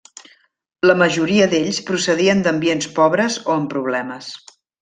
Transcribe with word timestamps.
La 0.91 0.95
majoria 1.01 1.47
d'ells 1.51 1.81
procedien 1.91 2.43
d'ambients 2.47 2.91
pobres 2.99 3.39
o 3.47 3.55
amb 3.61 3.73
problemes. 3.75 4.33